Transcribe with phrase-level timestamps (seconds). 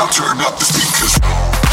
[0.00, 1.69] The turn up the speakers.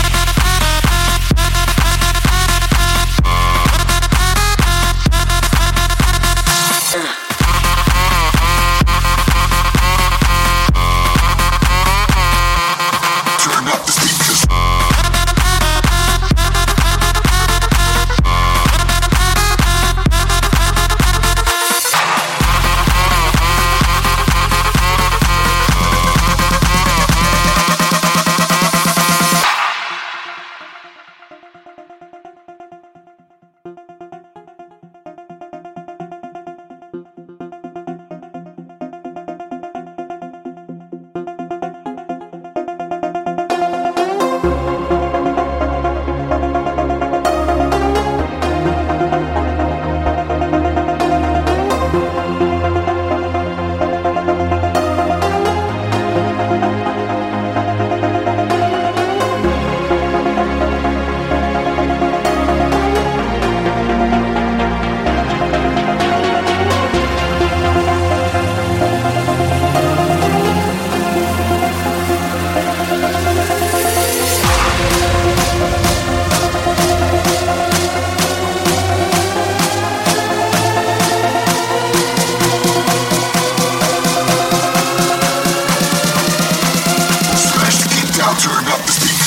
[88.28, 89.27] Down, turn up the speakers.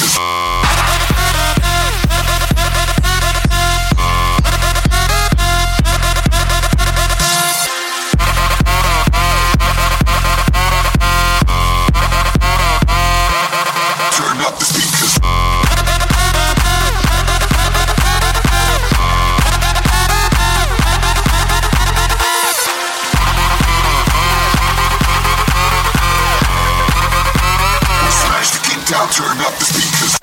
[28.91, 30.20] Down, turn up the speakers.